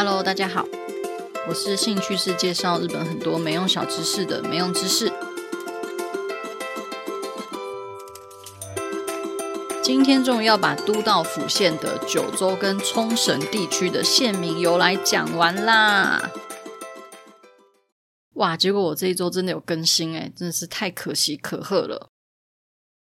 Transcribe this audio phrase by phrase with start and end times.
[0.00, 0.64] Hello，大家好，
[1.48, 5.12] 我是兴趣是介绍日本很多没用小知识的没用知识。
[9.82, 16.30] 今天终于要把都道府县的九州跟冲绳地区的县名由来讲完啦！
[18.34, 22.08] 哇，结果我这一周真的有更新诶，真的是太可喜可贺了。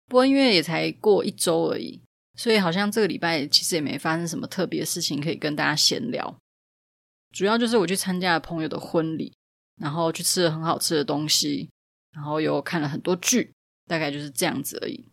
[0.07, 2.01] 不过因为也才过一周而已，
[2.35, 6.36] 所以好像这个礼拜其实也没发生什么特别事情可以跟大家闲聊。
[7.32, 9.33] 主要就是我去参加了朋友的婚礼，
[9.79, 11.70] 然后去吃了很好吃的东西，
[12.11, 13.54] 然后又看了很多剧，
[13.86, 15.06] 大概就是这样子而已。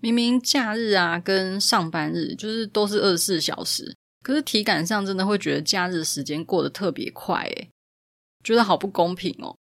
[0.00, 7.70] 明明假日啊跟上班日就是都是二十四小时，可是体感上真的会觉得假日时间过得特别快，诶，
[8.44, 9.56] 觉得好不公平哦。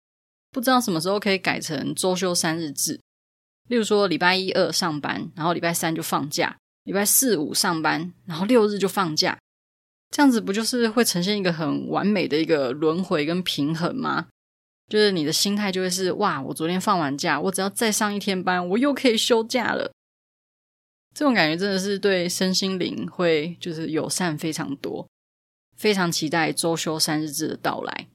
[0.50, 3.00] 不知道什么时候可以改成周休三日制。
[3.68, 9.38] 例如说，礼拜一、二上班，然后礼拜三就放假；礼拜四、五上班，然后六日就放假。
[10.12, 14.28] 这样子不就是会呈现一个很完美的一个轮回跟平衡吗？
[14.88, 19.90] 就是你的心态就会是：哇，我昨天放完假，我只要再上一天班，我又可以休假了。
[21.14, 25.08] 这种感觉真的是对身心灵会就是友善非常多，
[25.76, 28.06] 非常期待周休三日制的到来。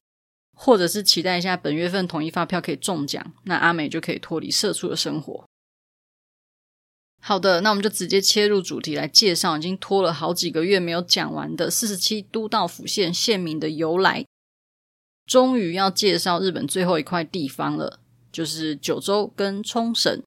[0.60, 5.44] 或者是期待一下本月份统一发票可以中奖，那阿美就可以脱离社畜的生活。
[7.20, 14.24] 好的，那我们就直接切入主题来介绍已经拖了好几个月没有讲完的四十七都道府县县名的由来。
[15.26, 18.00] 终于要介绍日本最后一块地方了，
[18.32, 20.22] 就是九州跟冲绳。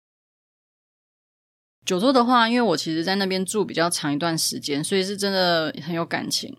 [1.84, 6.56] 九州的话，因为我其实在那边住比较长一段时间，所以是真的很有感情，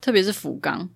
[0.00, 0.90] 特别是福冈。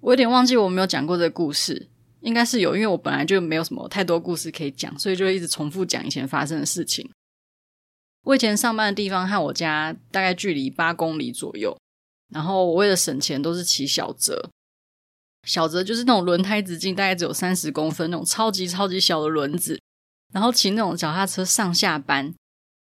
[0.00, 1.90] 我有点忘记我没有讲过这个故事，
[2.22, 7.10] 应该是有，因为我本来就没有什么太多故事可以讲，所以就一直重复讲以前发生的事情。
[8.24, 11.76] 我以前上班的地方和我家大概距离八公里左右，
[12.32, 14.50] 然后我为了省钱都是骑小折，
[15.46, 19.78] 小折就是那种轮胎直径大概只有三十公分那种超级超级小的轮子，
[20.32, 22.24] 然后骑那种脚踏车上下班，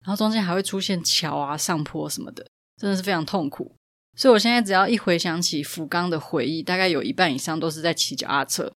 [0.05, 2.45] 然后中间还会出现桥啊、上坡什么的，
[2.77, 3.75] 真的是非常痛苦。
[4.15, 8.71] 所以，我现在只要一回想起福冈的回忆，大概有一半以上都是在骑脚踏车。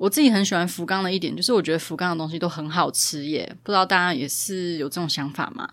[0.00, 3.54] 我自己很喜欢福冈的一点，就是我觉得福冈的东西都很好吃耶。
[3.62, 5.68] 不知道大家也是有这种想法吗？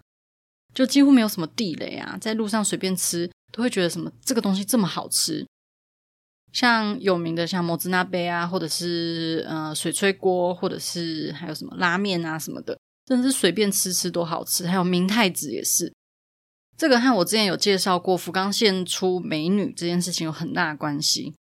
[0.73, 5.47] 就几乎没有什么地雷啊，在路上随便吃都会觉得什么这个东西这么好吃。
[6.51, 14.67] 像有名的像もつ锅啊，或者是呃水炊锅，或者是还有什么拉面啊什么的，真的是随便吃吃都好吃。
[14.67, 15.93] 还有明太子也是。
[16.75, 21.33] 这个和我之前有介绍过福冈县出美女这件事情有很大的关系。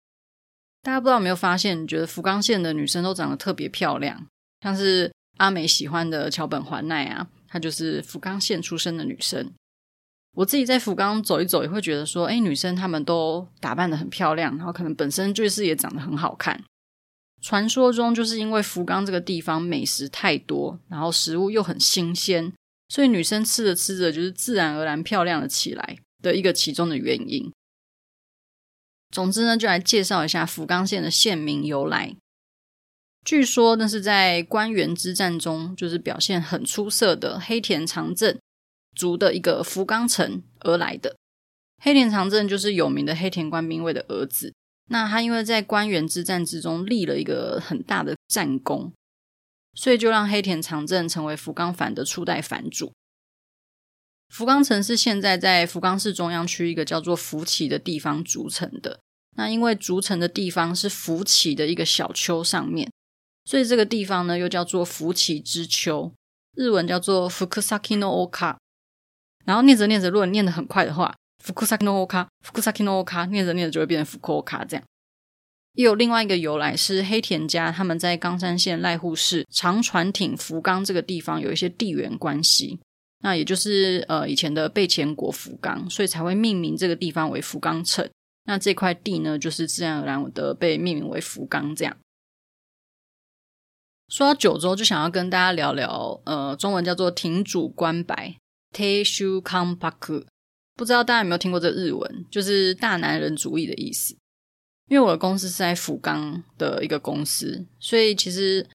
[0.86, 4.24] 大家不知道有没有发现，觉得福冈县的女生都长得特别漂亮，
[4.62, 9.52] 像是阿美喜欢的桥本环奈啊，她就是福冈县出生的女生。
[10.36, 16.64] 我自己在福冈走一走，也会觉得说，哎，女生她们都打扮得很漂亮，然后可能本身就是也长得很好看。
[17.42, 22.54] 传说中就是因为福冈这个地方美食太多，然后食物又很新鲜。
[22.90, 27.52] 所以女生吃着吃着，就是自然而然漂亮了起来的一个其中的原因。
[29.12, 32.16] 总之呢，就来介绍一下福冈县的县名由来。
[33.24, 38.38] 据说那是在关原之战中，就是表现很出色的黑田长政
[38.96, 41.16] 族的一个福冈城而来的。
[41.82, 44.54] 黑田长政就是有名的黑田官兵卫的儿子。
[44.90, 48.92] 那他因为在关原之战之中立了一个很大的战功。
[49.78, 52.94] 所以就让黑田长政成为福冈藩的初代藩主。
[54.35, 59.01] 福冈城是现在在福冈市中央区一个叫做福崎的地方筑成的。
[59.37, 62.91] 那因为筑成的地方是福崎的一个小丘上面，
[63.45, 66.13] 所以这个地方呢又叫做福崎之丘，
[66.57, 68.57] 日文叫做福崎の丘。
[69.45, 74.85] 然后念着念着，如果念得很快的话，福崎の丘，福崎の丘，念着念着就会变成福冈这样。
[75.75, 82.81] 也有另外一个由来是黑田家他们在冈山县濑户市长船町福冈这个地方有一些地缘关系，
[83.26, 88.08] 那也就是呃以前的备前国福冈，所以才会命名这个地方为福冈城。
[88.44, 91.76] 那这块地呢，就是自然而然的被命名为福冈。
[91.76, 91.98] 这样
[94.10, 98.38] 说到九州，就想要跟大家聊聊，呃，中文叫做亭主关白
[98.72, 100.26] Teishu Kanpaku，
[100.76, 104.16] 不知道大家有没有听过这日文，就是大男人主义的意思。
[104.88, 108.70] 因为我的公司是在福冈的一个公司，所以其实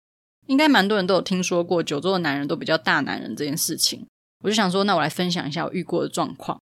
[0.47, 4.07] 应该蛮多人都有听说过九州的男人都比较大男人这件事情。
[4.43, 6.61] 我就想说，那我来分享一下我遇过的状况。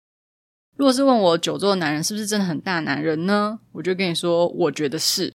[0.75, 3.59] 如果是问我九州的男人是不是真的很大男人呢？
[3.73, 5.33] 我就跟你说，我觉得是。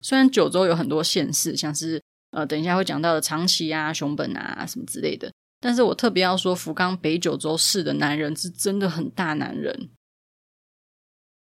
[0.00, 9.90] 虽然九州有很多县市，像是呃等一下会讲到的长崎啊、熊本啊什么之类的，但是我特别要说，福冈北九州市的男人是真的很大男人。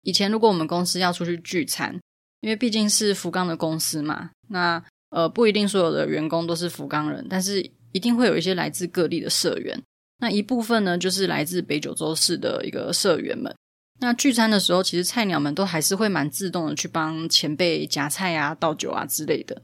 [0.04, 2.00] 以前如果我们公司要出去聚餐，
[2.42, 7.60] 因为毕竟是福冈的公司嘛，那呃不一定所有的员工都是福冈人，但是
[7.92, 9.82] 一定会有一些来自各地的社员。
[10.20, 13.54] 那一部分呢，就是来自北九州市的一个社员们。
[14.00, 19.62] 那聚餐的时候，其实菜鸟们都还是会蛮自动的去帮前辈夹菜啊、倒酒啊之类的。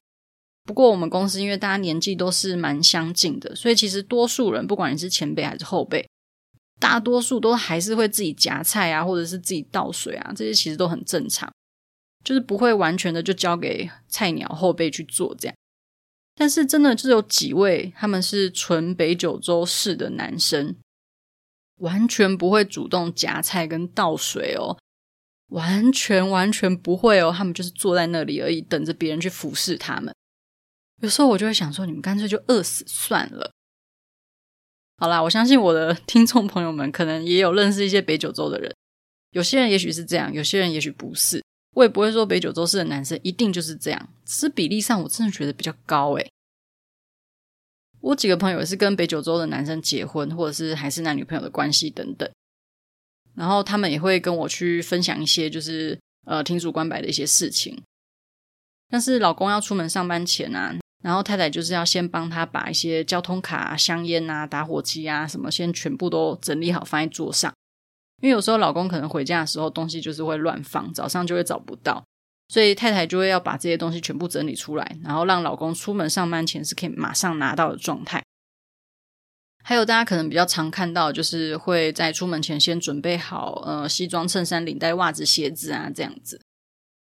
[0.63, 6.07] 不过我们公司因为大家年纪都是蛮相近的，所以其实多数人，不管你是前辈还是后辈，
[6.79, 11.51] 大多数都还是会自己夹菜啊，或者是自己倒水啊，这些其实都很正常，
[12.23, 15.55] 就是不会完全的就交给菜鸟后辈去做这样。
[16.35, 20.75] 但是真的就有几位，他们是纯北九州市的男生，
[21.77, 24.77] 完全不会主动夹菜跟倒水哦，
[25.49, 30.13] 完全完全不会哦，他们就是坐在那里而已，等着别人去服侍他们。
[31.01, 33.51] 有时候我就会想说，你们干脆就饿死算了。
[34.97, 38.73] 好啦，我相信我的听众朋友们可能也有认识一些北九州的人，
[39.31, 41.43] 有些人也许是这样，有些人也许不是。
[41.73, 46.31] 我也不会说北九州市的男生一定就是这样，只是比例上我真的觉得比较高诶。
[47.99, 52.29] 我几个朋友也是跟北九州的男生结婚，或者是还是男女朋友的关系等等，
[53.35, 57.81] 然后他们也会跟我去分享一些就是呃听主观白的一些事情。
[58.89, 60.75] 但是老公要出门上班前啊。
[61.03, 67.51] 然后太太就是要先帮他把一些交通卡、香烟啊、打火机啊什么，先全部都整理好放在桌上。
[68.21, 72.03] 因为有时候老公可能回家的时候东西就是会乱放，早上就会找不到，
[72.47, 78.23] 所以太太就会要把这些东西全部整理出来，然后让老公出门上班前是可以马上拿到的状态。
[79.63, 86.41] 还有大家可能比较常看到，就是会在出门前先准备好呃西装、衬衫、领带、袜子、鞋子啊这样子。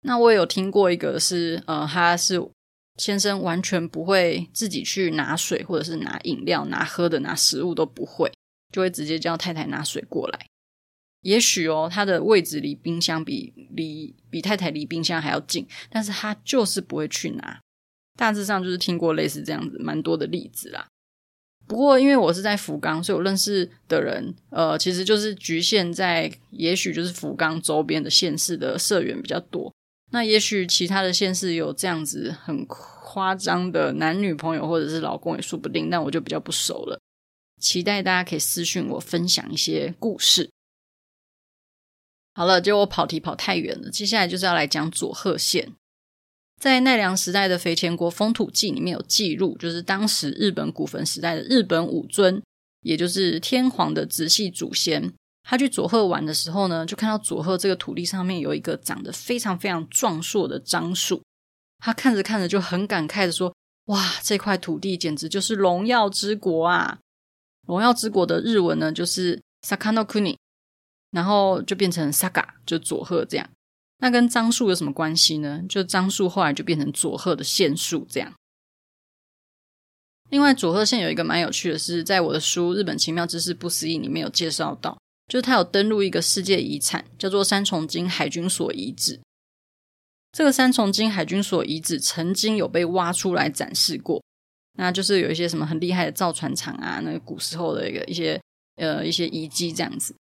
[0.03, 2.49] 那我也有听过一个是呃他是。
[2.97, 8.29] 先生完全不会自己去拿水，或者是拿饮料、拿喝的、拿食物都不会，
[8.73, 10.47] 就会直接叫太太拿水过来。
[11.23, 17.61] 也许哦，他的位置离冰箱比离比太太离冰箱还要近，但是他就是不会去拿。
[18.17, 20.87] 大致上就是听过类似这样子蛮多的例子啦。
[21.67, 29.73] 不过因为我是在福冈，所以我认识的人，呃，其实就是局限在也许就是福冈周边的县市的社员比较多。
[30.11, 36.99] 那也许其他的县市有这样子很夸张的男女朋友或者是老公也说不定，但我就比较不熟了。
[37.61, 40.49] 期待大家可以私讯我分享一些故事。
[42.39, 45.73] 好了，结果我跑题跑太远了，接下来就是要来讲佐贺县。
[46.61, 52.41] 在奈良时代的肥前国风土记里面有记录，就是当时日本古坟时代的日本武尊，
[52.83, 55.13] 也就是天皇的直系祖先。
[55.43, 61.21] 他去佐贺玩的时候呢，就看到佐贺这个土地上面有一个长得非常非常壮硕的樟树。
[61.81, 63.53] 他看着看着就很感慨的说
[63.87, 67.01] ：“哇，这块土地简直就是荣耀之国啊！”
[67.67, 70.37] 荣耀之国的日文呢，就是 Saka no Kuni，
[71.11, 73.49] 然后就变成 Saga，就佐贺这样。
[73.99, 75.63] 那跟樟树有什么关系呢？
[75.69, 78.33] 就樟树后来就变成佐贺的县树这样。
[80.31, 84.99] 另外，佐贺县有一个蛮有趣的是，在我的书《日本奇妙知识不思议》里面有介绍到。
[85.27, 89.21] 就是他有登录一个世界遗产，叫做三重金海军所遗址。
[90.33, 94.23] 这个三重金海军所遗址曾经有被挖出来展示过，
[94.79, 98.41] 那就是有一些什么很厉害的造船厂啊，那个古时候的一个一些
[98.77, 100.15] 呃一些遗迹这样子。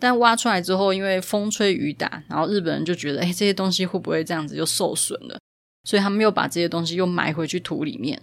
[0.00, 5.38] 但挖出来之后，因为风吹雨打，然后日本人就觉得，哎，这些东西会不会这样子就受损了？
[5.84, 8.20] 所以他们又把这些东西又埋回去土里面。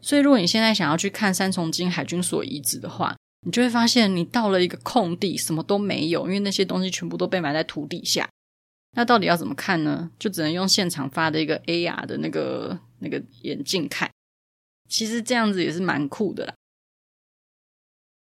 [0.00, 3.14] 所以如果你现在想要去看三重金海军所遗址的话，
[3.46, 8.28] 你就会发现，你到了一个空地，什么都没有，因为那些东西全部都被埋在土底下。
[8.96, 10.10] 那到底要怎么看呢？
[10.18, 14.10] 就只能用现场发的一个 AR 的那个那个眼镜看。
[14.88, 16.54] 其实这样子也是蛮酷的啦。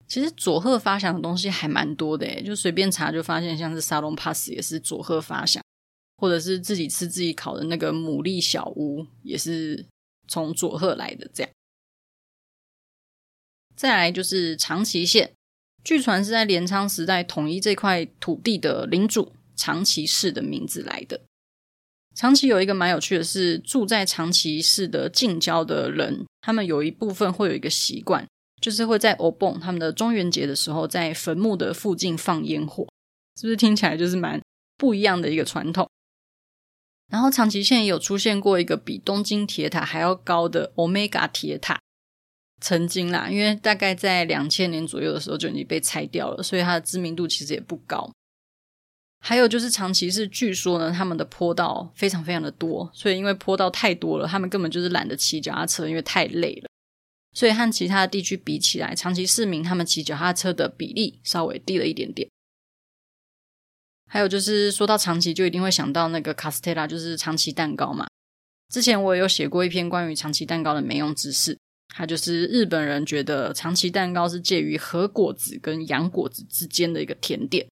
[0.07, 5.61] 其实佐贺发祥的东西还蛮多的诶，就随便查就发现，像是沙龙 pass 也是佐贺发祥，
[6.17, 9.85] 或者是自己吃自己烤的那个牡蛎小屋，也是
[10.27, 11.51] 从佐贺来的这样。
[13.75, 15.33] 再来就是长崎县，
[15.83, 21.21] 据传是在镰仓时代统一这块土地的领主长崎氏的名字来的。
[22.15, 28.25] 长崎有一个蛮有趣的是，住在长崎市的近郊的人，他们有一部分会有一个习惯，
[28.61, 32.87] 就是会在お盆他们的中元节的时候，在坟墓的附近放烟火，
[33.39, 34.41] 是不是听起来就是蛮
[34.77, 35.89] 不一样的一个传统？
[37.09, 41.79] 然后长崎县也有出现过一个比东京铁塔还要高的 Omega 铁塔。
[42.59, 48.11] 曾经啦，因为大概在两千年左右的时候就已经被拆掉了，所以它的知名度其实也不高。
[49.19, 56.66] 还有就是长崎市，据说呢，他们的坡道非常非常的多，所以因为坡道太多了，他们根本就是懒得骑脚踏车，因为太累了。
[57.37, 62.27] 所以和其他地区比起来，长崎市民他们骑脚踏车的比例稍微低了一点点。
[64.07, 68.07] 还有就是说到长崎，就一定会想到那个卡斯特拉，就是长崎蛋糕嘛。
[68.73, 71.55] 之前我也有写过一篇关于长崎蛋糕的没用知识，
[71.89, 77.67] 它就是日本人觉得长崎蛋糕是介于和果子跟洋果子之间的一个甜点。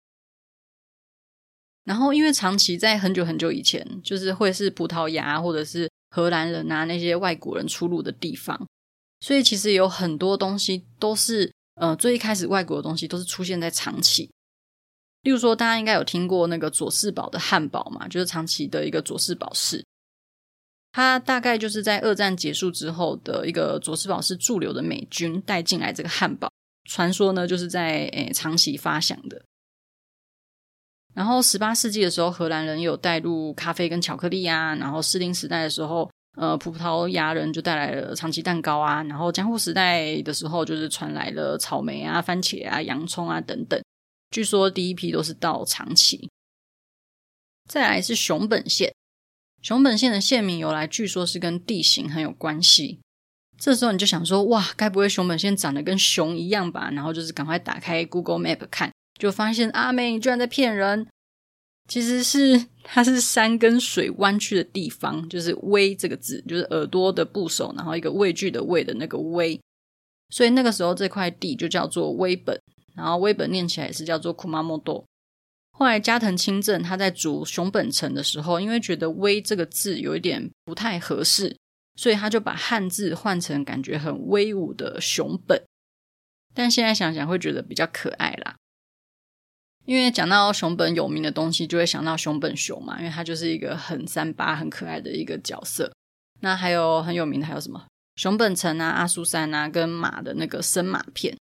[1.85, 8.67] 然后因为长崎在很久很久以前，就是会是葡萄牙或者是荷兰人啊那些外国人出入的地方，
[9.23, 14.29] 所以其实有很多东西都是呃最一开始外国的东西都是出现在长崎。
[15.21, 19.81] 例如说，大家应该有听过那个佐世保的汉堡嘛，就是长崎的一个佐世保市。
[20.91, 26.51] 它大概就是在二战结束之后的一个佐世保市驻留的美军带进来这个汉堡，
[26.89, 29.41] 传说呢就是在诶长崎发祥的。
[31.13, 43.79] 然后十八世纪的时候，荷兰人有带入咖啡跟巧克力啊，然后士林时代的时候，呃，葡萄牙人就带来了长崎蛋糕啊，然后江户时代的时候就是传来了草莓啊、番茄啊、洋葱啊等等。
[44.31, 46.31] 据说第一批都是到长崎，
[47.69, 48.91] 再来是熊本县。
[49.61, 52.99] 熊本县的县名由来，据说是跟地形很有关系。
[53.59, 56.89] 这时候你就想说，哇，该不会熊本县长得跟熊一样吧？
[56.91, 61.07] 然后就是赶快打开 Google Map 看，就发现阿美你居然在骗人。
[61.93, 69.61] 其实是它是山跟水弯曲的地方，就是“威”这个字，就是耳朵的部首，然后一个畏惧的“畏”的那个“威”，
[70.33, 72.59] 所以那个时候这块地就叫做威本。
[72.95, 75.03] 然后威本念起来也是叫做 Kumamoto。
[75.69, 81.55] 后来加藤清正他在筑熊本城的时候，因为觉得“威”这个字有一点不太合适，
[81.95, 85.61] 所以他就把汉字换成感觉很威武的熊本。
[86.55, 88.55] 但现在想想会觉得比较可爱啦，
[89.85, 95.91] 因为讲到熊本有名的东西，就会想到熊本熊嘛，因为它就是一个很三八、很可爱的一个角色。
[96.41, 97.85] 那还有很有名的还有什么？
[98.15, 101.35] 熊本城啊、阿苏山啊，跟马的那个生马片。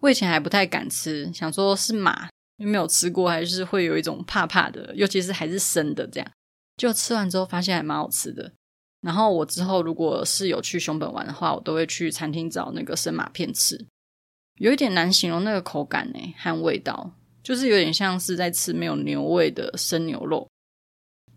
[0.00, 6.30] 我以前还不太敢吃，想说是马，因为没有吃过，还是会有一种怕怕的，尤其是还是生的这样。
[6.76, 8.52] 就吃完之后发现还蛮好吃的。
[9.00, 13.86] 然后我之后如果是有去熊本玩的话，我都会去餐厅找那个生马片吃。
[14.56, 17.12] 有一点难形容那个口感呢和味道，
[17.48, 20.46] 就是有点像是在吃没有牛味的生牛肉。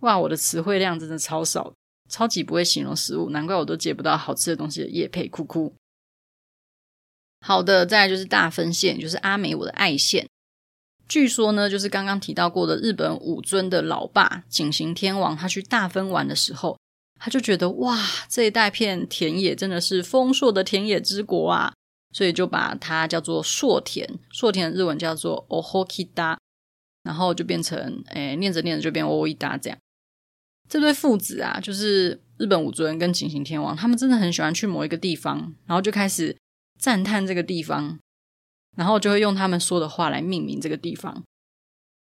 [0.01, 1.71] 哇，我的词汇量真的超少，
[2.09, 5.73] 超级不会形容食物，难怪我都接不到好吃的东西的业配，哭哭。
[7.39, 10.27] 好的，再来就是大分县，就是阿美我的爱县。
[11.07, 16.77] 据说呢，就是刚刚提到过的日本武尊的老爸景行天王，他去大分玩的时候，
[17.21, 21.73] 他就觉得哇，这一大片田野真的是丰硕的田野之国啊，
[22.11, 24.07] 所以就把它叫做硕田。
[24.29, 26.37] 硕田的日文叫做 Ohokita，
[27.03, 29.77] 然后就变成诶，念着念着就变 Oita 这样。
[30.69, 36.35] 这对父子啊，就是日本武尊跟景行天王，他们真的很喜欢去某一个地方，然后就开始。
[36.79, 37.99] 赞叹这个地方，
[38.75, 41.21] 然后就会用他们说的话来命名这个地方。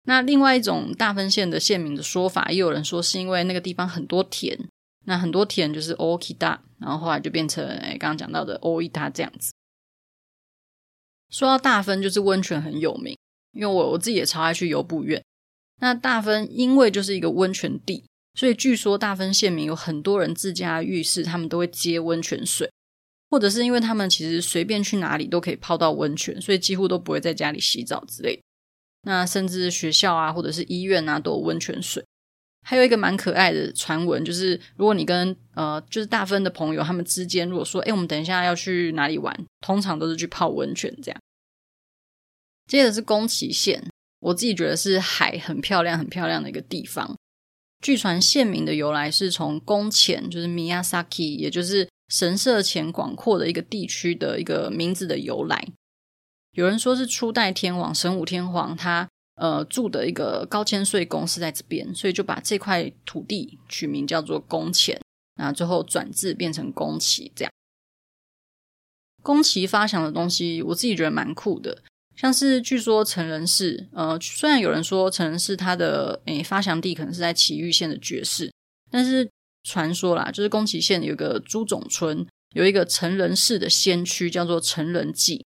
[0.03, 4.57] 那另外一种大分县的县名的说法，也有人说是因为那个地方很多田，
[5.03, 9.51] 那很多田就是 Okita，然后后来就变成诶刚刚讲到的 Oita 这样子。
[11.33, 13.17] 说到大分，就是温泉很有名，
[13.53, 15.21] 因为我我自己也超爱去游步院。
[15.81, 22.69] 那大分因为就是一个温泉地，所以据说大分县民有很多人自家浴室，他们都会接温泉水。
[23.31, 28.39] 或者是因为他们其实随便去哪里都可以泡到温泉，所以几乎都不会在家里洗澡之类。
[29.01, 32.05] 那甚至学校啊，或者是医院啊，都有温泉水。
[32.63, 41.21] 还有一个蛮可爱的传闻，就是如果你跟呃，就是大分的朋友他们之间，如果说，哎，我们等一下要去哪里玩，通常都是去泡温泉这样。
[42.67, 43.83] 接着是宫崎县，
[44.19, 47.15] 我自己觉得是海很漂亮、很漂亮的一个地方。
[47.81, 51.87] 据传县名的由来是从宫前，就是 Miyazaki，也就是。
[52.09, 55.67] 神社前广阔的一个地区的一个名字的由来，
[56.51, 59.09] 有人说是初代天皇神武天皇他
[59.43, 64.97] 呃住的一个高千穗宫是在这边，所以就把这块土地取名叫做宫前，
[65.35, 67.51] 那最后转字变成宫崎这样。
[69.21, 71.83] 宫崎发祥的东西，我自己觉得蛮酷的，
[72.15, 78.51] 像是据说成人寺，呃，虽然有人说成人寺它的诶发祥地可能是在崎玉县的觉寺，
[78.89, 79.29] 但是。
[79.65, 85.45] 传说啦，就是宫崎县有个朱种村，有一个成人式的先驱，叫做成人祭，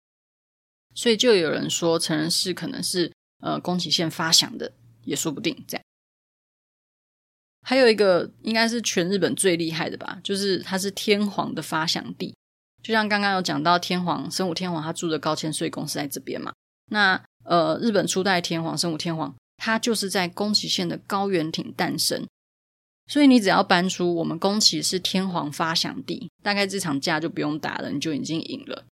[0.93, 3.09] 所以就有人说成人式可能是
[3.41, 4.71] 呃宫崎县发祥的，
[5.03, 5.83] 也说不定这样。
[7.63, 12.35] 还有一个应该是全日本最厉害的吧，就是它是天皇的发祥地，
[12.81, 16.53] 就像刚刚有讲到天皇神武天皇他住的高千穗宫是在这边嘛，
[16.89, 22.25] 那呃日本初代天皇神武天皇他就是在宫崎县的高原町诞生。
[23.07, 28.85] 所以你只要搬出我们宫崎是天皇发祥地，大概这场架就不用打了，你就已经赢了。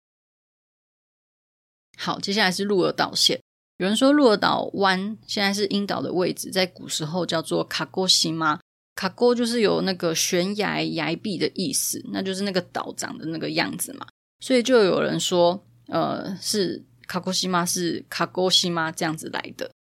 [1.98, 3.39] 好，接下来是鹿儿岛县。
[3.79, 8.59] 有人说鹿儿岛湾现在是樱岛的位置，在古时候叫做卡沟西吗？
[8.93, 14.05] 卡沟就是有那个悬崖崖壁的意思，那就是那个岛长的那个样子嘛。
[14.41, 17.65] 所以就有人说，呃，是卡沟西吗？
[17.65, 18.91] 是卡沟西吗？
[18.91, 19.71] 这样子来的。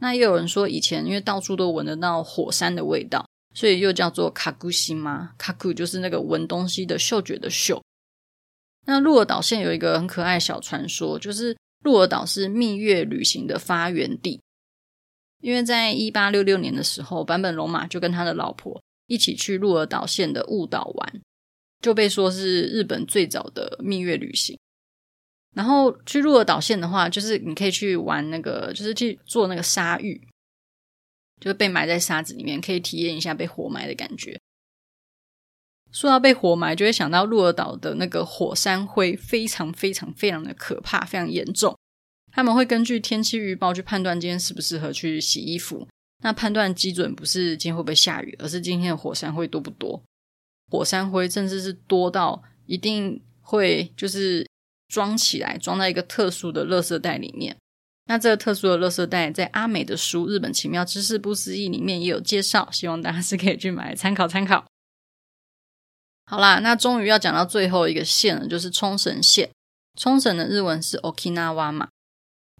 [0.00, 5.32] 那也有人说，以前因为到处都闻得到火山的味道，所以又叫做卡古西吗？
[5.36, 7.82] 卡古就是那个闻东西的嗅觉的嗅。
[8.86, 11.54] 那鹿儿岛县有一个很可爱的小传说，就是。
[11.82, 14.40] 鹿儿岛是蜜月旅行的发源地，
[15.40, 21.22] 因为在一八六六年的时候，坂本龙马就跟他的老婆一起去鹿儿岛县的雾岛玩，
[21.80, 24.58] 就被说是日本最早的蜜月旅行。
[25.54, 30.20] 然后去鹿儿岛县的话，就是你可以去玩那个，就是去做那个沙浴，
[31.40, 34.38] 就是被埋在沙子里面，可以体验一下被活埋的感觉。
[35.92, 41.76] 说到被活埋，就会想到鹿儿岛的那个火山灰，非常非常非常的可怕，非常严重。
[42.32, 45.88] 他们会根据天气预报去判断今天适不适合去洗衣服。
[46.22, 50.02] 那判断基准不是今天会不会下雨，而是今天的火山灰多不多。
[50.70, 54.46] 火山灰甚至是多到一定会就是
[54.88, 57.56] 装起来，装在一个特殊的垃圾袋里面。
[58.06, 64.64] 那这个特殊的垃圾袋，在阿美的书《日本奇妙知识不思议》里面也有介绍，希望大家是可以去买参考参考。
[66.28, 69.48] 好啦，那终于要讲到最后一个县了，就是冲绳县。
[69.98, 71.88] 冲绳的日文是 Okinawa 嘛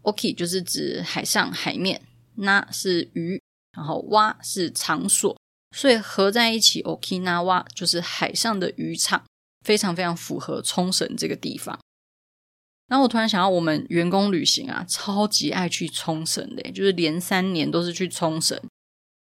[0.03, 2.01] ，Oki 就是指海上海面，
[2.37, 3.43] 那是鱼，
[3.77, 5.37] 然后蛙是场所，
[5.77, 9.25] 所以合在一起 Okinawa 就是海上的渔场，
[9.65, 11.79] 非常非常符合冲绳这个地方。
[12.87, 18.59] 然后我突然想到，我们员工旅行啊，超级爱去冲绳的，就是连三年都是去冲绳。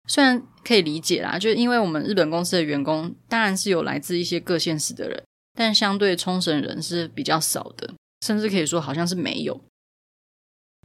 [0.07, 5.23] 虽然可以理解啦，就是因为我们日本公司的员工当然是有来自一些各县市的人，
[5.55, 9.61] 但相对冲绳人是比较少的，甚至可以说好像是没有。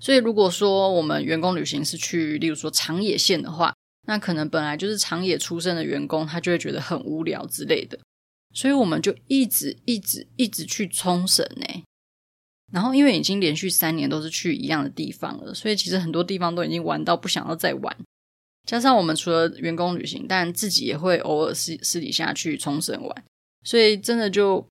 [0.01, 3.73] 所以如果说我们员工旅行是去，例如说长野县的话，
[4.07, 7.99] 那可能本来就是长野出身的员工，他就会觉得很无聊之类的。
[8.55, 11.83] 所以我们就一直一直一直去冲绳呢。
[12.71, 17.97] 然后因为已经连续三年都是去一样的地方了，所以其实很多地方都已经玩到不想要再玩。
[18.65, 23.23] 加上我们除了员工旅行，但自己也会偶尔私私底下去冲绳玩，
[23.63, 24.67] 所以真的就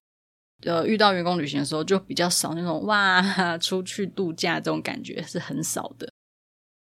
[0.63, 6.09] 呃遇到员工旅行的时候，就比较少那种哇 出去度假这种感觉是很少的。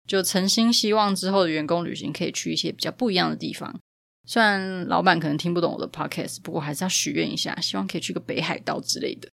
[0.07, 3.79] 就诚心希望之后的员工旅行可以去一些比较不一样的地方。
[4.27, 9.29] 虽然老板可能听不懂我的 podcast，不过还是要许愿一下，希望可以去个北海道之类的。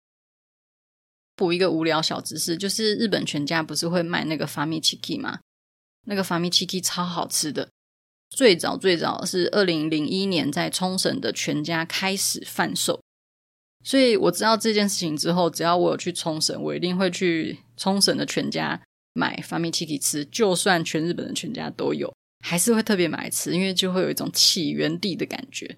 [1.34, 5.40] 补一个无聊小知识，就是日本全家不是会卖那个 Famichiki 吗？
[6.06, 7.68] 那个 Famichiki 超好吃的，
[8.30, 13.00] 最早最早是二零零一年在冲绳的全家开始贩售，
[13.84, 22.14] 所以我知道这件事情之后，只要我有去冲绳，我一定会去冲绳的全家买 Famichiki 吃，就算全日本的全家都有，
[22.44, 25.76] 还是会特别买吃，因为就会有一种起源地的感觉。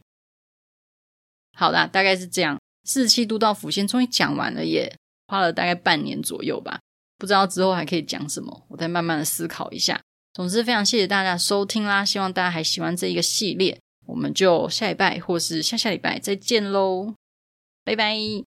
[1.56, 6.80] 好啦，大概是这样，四十七度到府县终于讲完了耶，花了大概半年左右吧，
[7.16, 10.00] 不知道之后还可以讲什么，我再慢慢的思考一下。
[10.32, 12.04] 总之，非常谢谢大家收听啦！
[12.04, 17.14] 希望大家还喜欢这一个系列，我们就下礼拜或是下下礼拜再见喽，
[17.84, 18.47] 拜拜。